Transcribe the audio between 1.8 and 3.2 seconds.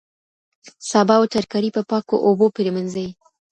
پاکو اوبو پریمنځئ.